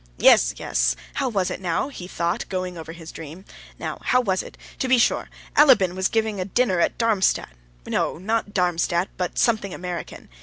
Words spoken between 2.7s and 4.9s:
over his dream. "Now, how was it? To